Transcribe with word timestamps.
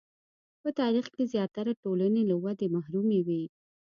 په 0.61 0.69
تاریخ 0.79 1.05
کې 1.15 1.23
زیاتره 1.33 1.73
ټولنې 1.83 2.21
له 2.29 2.35
ودې 2.43 2.67
محرومې 2.75 3.19
وې. 3.27 3.43